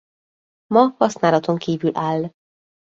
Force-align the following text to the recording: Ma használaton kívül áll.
Ma 0.67 0.93
használaton 0.97 1.57
kívül 1.57 1.91
áll. 1.93 2.29